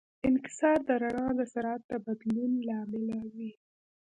[0.27, 3.51] انکسار د رڼا د سرعت د بدلون له امله وي.